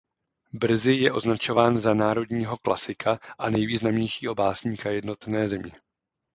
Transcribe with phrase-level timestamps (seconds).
[0.53, 5.71] Brzy je označován za národního klasika a nejvýznamnějšího básníka jednotné země.